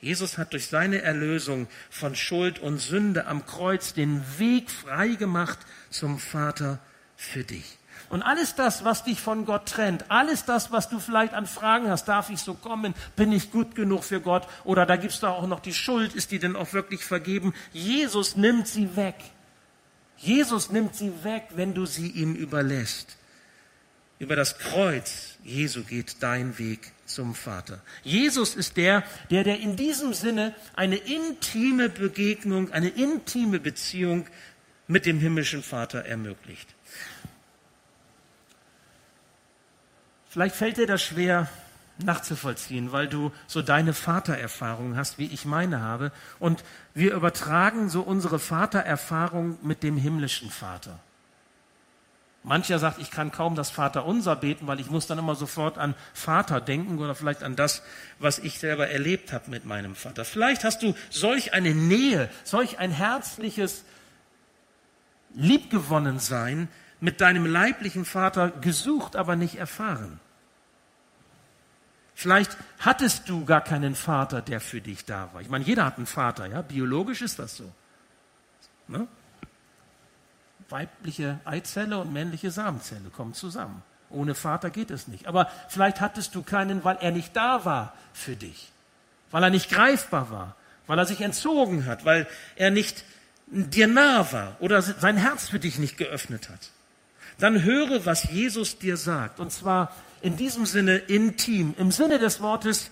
[0.00, 5.58] Jesus hat durch seine Erlösung von Schuld und Sünde am Kreuz den Weg frei gemacht
[5.90, 6.78] zum Vater
[7.14, 7.78] für dich.
[8.08, 11.90] Und alles das, was dich von Gott trennt, alles das, was du vielleicht an Fragen
[11.90, 15.28] hast, darf ich so kommen, bin ich gut genug für Gott oder da gibt's da
[15.28, 17.52] auch noch die Schuld, ist die denn auch wirklich vergeben?
[17.74, 19.16] Jesus nimmt sie weg.
[20.22, 23.16] Jesus nimmt sie weg, wenn du sie ihm überlässt.
[24.20, 27.82] Über das Kreuz Jesu geht dein Weg zum Vater.
[28.04, 34.26] Jesus ist der, der, der in diesem Sinne eine intime Begegnung, eine intime Beziehung
[34.86, 36.68] mit dem himmlischen Vater ermöglicht.
[40.28, 41.50] Vielleicht fällt dir das schwer,
[42.04, 46.12] nachzuvollziehen, weil du so deine Vatererfahrung hast, wie ich meine habe.
[46.38, 50.98] Und wir übertragen so unsere Vatererfahrung mit dem himmlischen Vater.
[52.44, 55.94] Mancher sagt, ich kann kaum das Vaterunser beten, weil ich muss dann immer sofort an
[56.12, 57.82] Vater denken oder vielleicht an das,
[58.18, 60.24] was ich selber erlebt habe mit meinem Vater.
[60.24, 63.84] Vielleicht hast du solch eine Nähe, solch ein herzliches
[65.34, 66.68] Liebgewonnensein
[67.00, 70.20] mit deinem leiblichen Vater gesucht, aber nicht erfahren.
[72.22, 75.40] Vielleicht hattest du gar keinen Vater, der für dich da war.
[75.40, 76.62] Ich meine, jeder hat einen Vater, ja?
[76.62, 77.68] Biologisch ist das so.
[78.86, 79.08] Ne?
[80.68, 83.82] Weibliche Eizelle und männliche Samenzelle kommen zusammen.
[84.08, 85.26] Ohne Vater geht es nicht.
[85.26, 88.70] Aber vielleicht hattest du keinen, weil er nicht da war für dich.
[89.32, 90.54] Weil er nicht greifbar war.
[90.86, 92.04] Weil er sich entzogen hat.
[92.04, 93.04] Weil er nicht
[93.48, 94.56] dir nah war.
[94.60, 96.70] Oder sein Herz für dich nicht geöffnet hat.
[97.40, 99.40] Dann höre, was Jesus dir sagt.
[99.40, 102.90] Und zwar in diesem Sinne intim, im Sinne des Wortes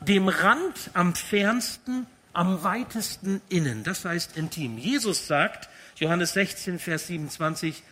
[0.00, 3.84] dem Rand am fernsten, am weitesten innen.
[3.84, 4.78] Das heißt intim.
[4.78, 7.82] Jesus sagt, Johannes 16, Vers 27,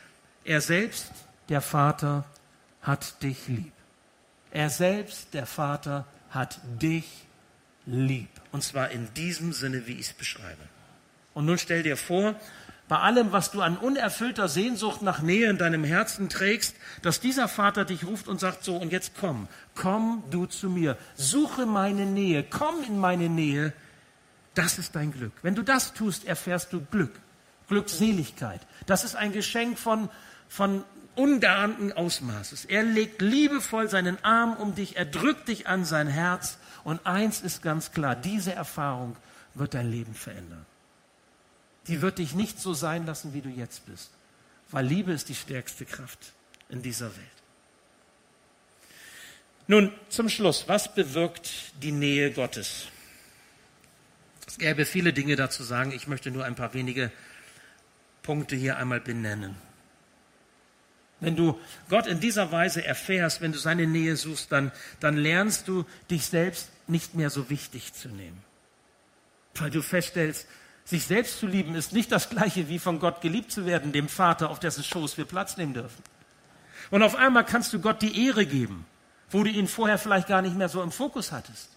[0.45, 1.13] er selbst,
[1.49, 2.25] der Vater,
[2.83, 3.73] hat dich lieb.
[4.51, 7.07] Er selbst, der Vater, hat dich
[7.87, 8.29] lieb.
[8.51, 10.63] Und zwar in diesem Sinne, wie ich es beschreibe.
[11.35, 12.35] Und nun stell dir vor,
[12.93, 17.49] bei allem, was du an unerfüllter Sehnsucht nach Nähe in deinem Herzen trägst, dass dieser
[17.49, 22.05] Vater dich ruft und sagt, so, und jetzt komm, komm du zu mir, suche meine
[22.05, 23.73] Nähe, komm in meine Nähe,
[24.53, 25.33] das ist dein Glück.
[25.41, 27.15] Wenn du das tust, erfährst du Glück,
[27.69, 28.61] Glückseligkeit.
[28.85, 30.11] Das ist ein Geschenk von,
[30.51, 32.67] von ungeahnten Ausmaßes.
[32.67, 37.41] Er legt liebevoll seinen Arm um dich, er drückt dich an sein Herz und eins
[37.41, 39.17] ist ganz klar, diese Erfahrung
[39.55, 40.67] wird dein Leben verändern
[41.89, 44.11] die wird dich nicht so sein lassen, wie du jetzt bist.
[44.71, 46.33] Weil Liebe ist die stärkste Kraft
[46.69, 47.43] in dieser Welt.
[49.67, 51.51] Nun, zum Schluss, was bewirkt
[51.83, 52.89] die Nähe Gottes?
[54.47, 55.93] Es gäbe viele Dinge dazu sagen.
[55.93, 57.11] Ich möchte nur ein paar wenige
[58.23, 59.57] Punkte hier einmal benennen.
[61.21, 65.69] Wenn du Gott in dieser Weise erfährst, wenn du seine Nähe suchst, dann, dann lernst
[65.69, 68.43] du dich selbst nicht mehr so wichtig zu nehmen.
[69.55, 70.49] Weil du feststellst,
[70.85, 74.09] sich selbst zu lieben ist nicht das gleiche wie von Gott geliebt zu werden, dem
[74.09, 76.03] Vater, auf dessen Schoß wir Platz nehmen dürfen.
[76.91, 78.85] Und auf einmal kannst du Gott die Ehre geben,
[79.31, 81.71] wo du ihn vorher vielleicht gar nicht mehr so im Fokus hattest.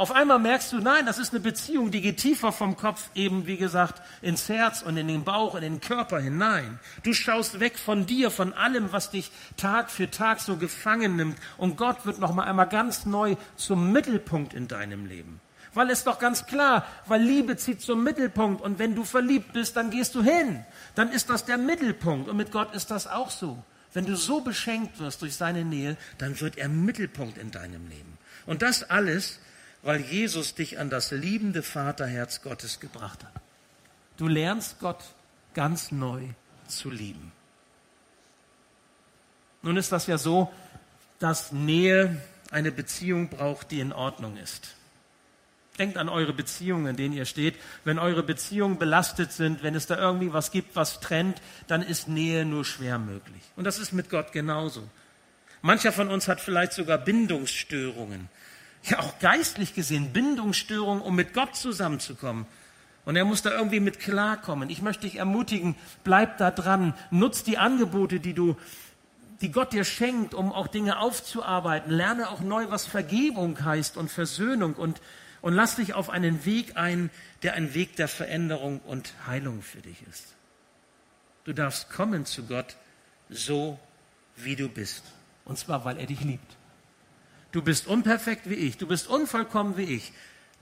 [0.00, 3.46] Auf einmal merkst du, nein, das ist eine Beziehung, die geht tiefer vom Kopf eben,
[3.46, 6.80] wie gesagt, ins Herz und in den Bauch, in den Körper hinein.
[7.02, 11.38] Du schaust weg von dir, von allem, was dich Tag für Tag so gefangen nimmt.
[11.58, 15.38] Und Gott wird noch mal einmal ganz neu zum Mittelpunkt in deinem Leben.
[15.74, 18.60] Weil es doch ganz klar, weil Liebe zieht zum Mittelpunkt.
[18.60, 20.64] Und wenn du verliebt bist, dann gehst du hin.
[20.94, 22.28] Dann ist das der Mittelpunkt.
[22.28, 23.62] Und mit Gott ist das auch so.
[23.92, 28.18] Wenn du so beschenkt wirst durch seine Nähe, dann wird er Mittelpunkt in deinem Leben.
[28.46, 29.40] Und das alles
[29.82, 33.42] weil Jesus dich an das liebende Vaterherz Gottes gebracht hat.
[34.16, 35.02] Du lernst Gott
[35.54, 36.22] ganz neu
[36.68, 37.32] zu lieben.
[39.62, 40.52] Nun ist das ja so,
[41.18, 44.74] dass Nähe eine Beziehung braucht, die in Ordnung ist.
[45.80, 47.56] Denkt an eure Beziehungen, in denen ihr steht.
[47.84, 52.06] Wenn eure Beziehungen belastet sind, wenn es da irgendwie was gibt, was trennt, dann ist
[52.06, 53.42] Nähe nur schwer möglich.
[53.56, 54.88] Und das ist mit Gott genauso.
[55.62, 58.28] Mancher von uns hat vielleicht sogar Bindungsstörungen
[58.84, 62.46] ja auch geistlich gesehen Bindungsstörungen, um mit Gott zusammenzukommen.
[63.04, 64.70] Und er muss da irgendwie mit klarkommen.
[64.70, 68.56] Ich möchte dich ermutigen, bleib da dran, nutz die Angebote, die du,
[69.40, 71.90] die Gott dir schenkt, um auch Dinge aufzuarbeiten.
[71.90, 75.00] Lerne auch neu, was Vergebung heißt und Versöhnung und,
[75.42, 77.10] und lass dich auf einen Weg ein,
[77.42, 80.34] der ein Weg der Veränderung und Heilung für dich ist.
[81.44, 82.76] Du darfst kommen zu Gott
[83.28, 83.78] so,
[84.36, 85.04] wie du bist.
[85.44, 86.56] Und zwar, weil er dich liebt.
[87.52, 90.12] Du bist unperfekt wie ich, du bist unvollkommen wie ich,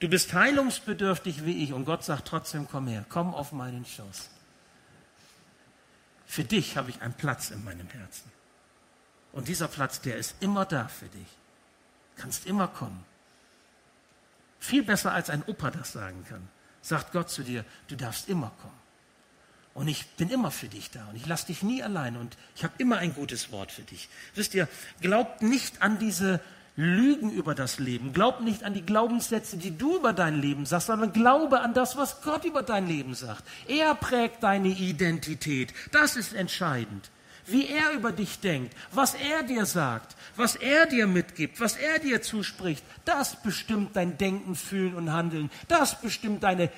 [0.01, 4.31] du bist heilungsbedürftig wie ich und Gott sagt trotzdem, komm her, komm auf meinen Schoß.
[6.27, 8.31] Für dich habe ich einen Platz in meinem Herzen.
[9.33, 11.29] Und dieser Platz, der ist immer da für dich.
[12.17, 13.05] Du kannst immer kommen.
[14.59, 16.49] Viel besser als ein Opa das sagen kann,
[16.83, 18.79] sagt Gott zu dir, du darfst immer kommen.
[19.75, 22.65] Und ich bin immer für dich da und ich lasse dich nie allein und ich
[22.65, 24.09] habe immer ein gutes Wort für dich.
[24.35, 24.67] Wisst ihr,
[25.01, 26.41] glaubt nicht an diese
[26.75, 28.13] Lügen über das Leben.
[28.13, 31.97] Glaub nicht an die Glaubenssätze, die du über dein Leben sagst, sondern glaube an das,
[31.97, 33.43] was Gott über dein Leben sagt.
[33.67, 35.75] Er prägt deine Identität.
[35.91, 37.11] Das ist entscheidend.
[37.49, 41.99] Wie er über dich denkt, was er dir sagt, was er dir mitgibt, was er
[41.99, 45.51] dir zuspricht, das bestimmt dein Denken, Fühlen und Handeln.
[45.67, 46.71] Das bestimmt deine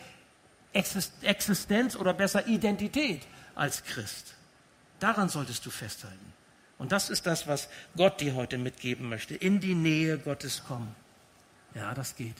[0.73, 3.23] Existenz oder besser Identität
[3.57, 4.35] als Christ.
[5.01, 6.33] Daran solltest du festhalten.
[6.79, 9.35] Und das ist das, was Gott dir heute mitgeben möchte.
[9.35, 10.95] In die Nähe Gottes kommen.
[11.75, 12.37] Ja, das geht.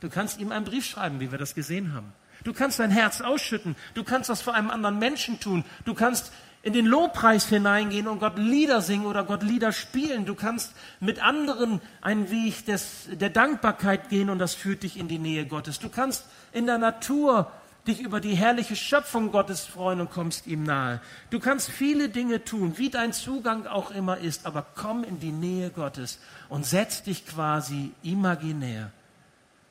[0.00, 2.12] Du kannst ihm einen Brief schreiben, wie wir das gesehen haben.
[2.44, 3.76] Du kannst dein Herz ausschütten.
[3.94, 5.64] Du kannst das vor einem anderen Menschen tun.
[5.84, 6.32] Du kannst
[6.68, 10.26] in den Lobpreis hineingehen und Gott Lieder singen oder Gott Lieder spielen.
[10.26, 15.08] Du kannst mit anderen einen Weg des, der Dankbarkeit gehen und das führt dich in
[15.08, 15.78] die Nähe Gottes.
[15.78, 17.50] Du kannst in der Natur
[17.86, 21.00] dich über die herrliche Schöpfung Gottes freuen und kommst ihm nahe.
[21.30, 25.32] Du kannst viele Dinge tun, wie dein Zugang auch immer ist, aber komm in die
[25.32, 26.18] Nähe Gottes
[26.50, 28.90] und setz dich quasi imaginär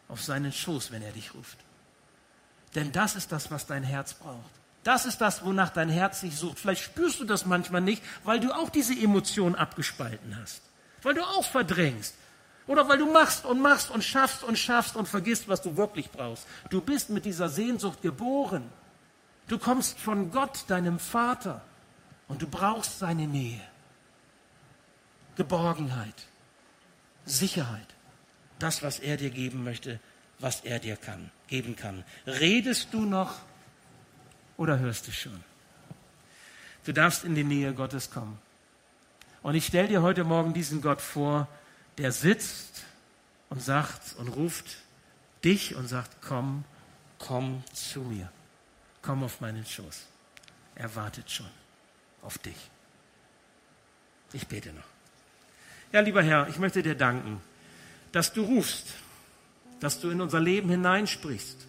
[0.07, 1.59] auf seinen Schoß, wenn er dich ruft.
[2.73, 4.49] Denn das ist das, was dein Herz braucht.
[4.87, 6.59] Das ist das, wonach dein Herz sich sucht.
[6.59, 10.61] Vielleicht spürst du das manchmal nicht, weil du auch diese Emotion abgespalten hast.
[11.03, 12.15] Weil du auch verdrängst.
[12.67, 16.09] Oder weil du machst und machst und schaffst und schaffst und vergisst, was du wirklich
[16.09, 16.47] brauchst.
[16.69, 18.63] Du bist mit dieser Sehnsucht geboren.
[19.49, 21.65] Du kommst von Gott, deinem Vater,
[22.29, 23.59] und du brauchst seine Nähe.
[25.35, 26.27] Geborgenheit,
[27.25, 27.87] Sicherheit,
[28.57, 29.99] das, was er dir geben möchte,
[30.39, 32.05] was er dir kann, geben kann.
[32.25, 33.35] Redest du noch
[34.57, 35.43] oder hörst du schon?
[36.85, 38.39] Du darfst in die Nähe Gottes kommen.
[39.43, 41.47] Und ich stelle dir heute Morgen diesen Gott vor,
[41.97, 42.83] der sitzt
[43.49, 44.65] und sagt und ruft
[45.43, 46.63] dich und sagt, komm,
[47.19, 48.31] komm zu mir.
[49.01, 50.05] Komm auf meinen Schoß.
[50.75, 51.49] Er wartet schon
[52.21, 52.69] auf dich.
[54.33, 54.83] Ich bete noch.
[55.93, 57.41] Ja, lieber Herr, ich möchte dir danken,
[58.11, 58.87] dass du rufst,
[59.79, 61.65] dass du in unser Leben hineinsprichst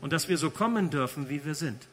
[0.00, 1.86] und dass wir so kommen dürfen, wie wir sind.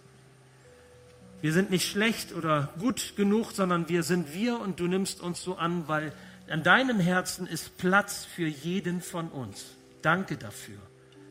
[1.41, 5.43] Wir sind nicht schlecht oder gut genug, sondern wir sind wir und du nimmst uns
[5.43, 6.11] so an, weil
[6.49, 9.75] an deinem Herzen ist Platz für jeden von uns.
[10.01, 10.79] Danke dafür.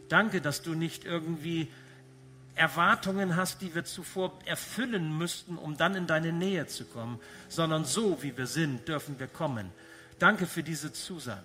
[0.08, 1.68] Danke, dass du nicht irgendwie
[2.54, 7.84] Erwartungen hast, die wir zuvor erfüllen müssten, um dann in deine Nähe zu kommen, sondern
[7.84, 9.70] so, wie wir sind, dürfen wir kommen.
[10.18, 11.42] Danke für diese Zusage.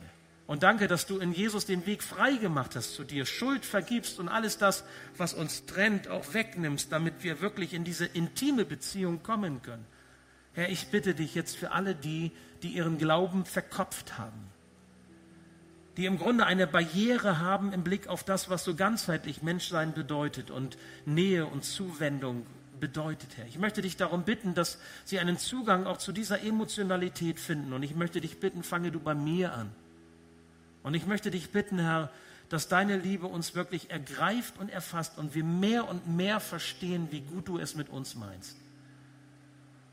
[0.52, 4.20] Und danke, dass du in Jesus den Weg frei gemacht hast zu dir, Schuld vergibst
[4.20, 4.84] und alles das,
[5.16, 9.86] was uns trennt, auch wegnimmst, damit wir wirklich in diese intime Beziehung kommen können.
[10.52, 12.34] Herr, ich bitte dich jetzt für alle die,
[12.64, 14.50] die ihren Glauben verkopft haben,
[15.96, 20.52] die im Grunde eine Barriere haben im Blick auf das, was so ganzheitlich Menschsein bedeutet
[20.52, 22.46] und Nähe und Zuwendung
[22.82, 23.46] bedeutet, Herr.
[23.48, 27.72] Ich möchte dich darum bitten, dass sie einen Zugang auch zu dieser Emotionalität finden.
[27.72, 29.72] Und ich möchte dich bitten, fange du bei mir an.
[30.84, 32.10] Und ich möchte dich bitten, Herr,
[32.50, 37.22] dass deine Liebe uns wirklich ergreift und erfasst und wir mehr und mehr verstehen, wie
[37.22, 38.58] gut du es mit uns meinst.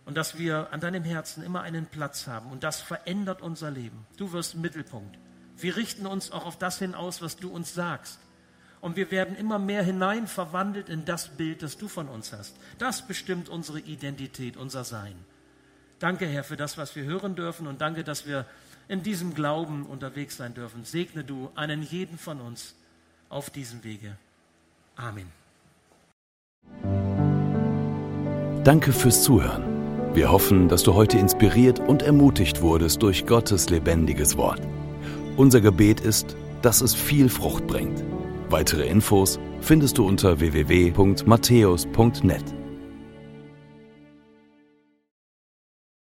[0.05, 4.07] Und dass wir an deinem Herzen immer einen Platz haben und das verändert unser Leben.
[4.17, 5.19] Du wirst Mittelpunkt.
[5.57, 8.19] Wir richten uns auch auf das hin aus, was du uns sagst.
[8.81, 12.57] Und wir werden immer mehr hinein verwandelt in das Bild, das du von uns hast.
[12.79, 15.15] Das bestimmt unsere Identität, unser Sein.
[15.99, 18.47] Danke, Herr, für das, was wir hören dürfen und danke, dass wir
[18.89, 20.85] in diesem Glauben unterwegs sein dürfen.
[20.85, 22.75] Segne du einen jeden von uns
[23.29, 24.17] auf diesem Wege.
[24.97, 25.27] Amen.
[28.65, 29.63] Danke fürs Zuhören.
[30.15, 34.61] Wir hoffen, dass du heute inspiriert und ermutigt wurdest durch Gottes lebendiges Wort.
[35.37, 38.03] Unser Gebet ist, dass es viel Frucht bringt.
[38.49, 42.45] Weitere Infos findest du unter www.matthäus.net.